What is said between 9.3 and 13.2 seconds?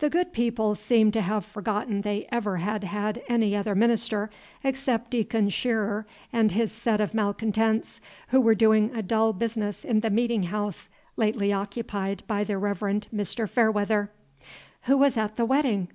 business in the meeting house lately occupied by the Reverend